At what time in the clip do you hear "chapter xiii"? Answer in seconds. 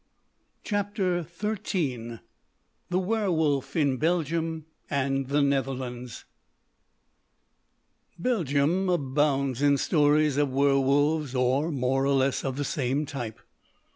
0.63-2.21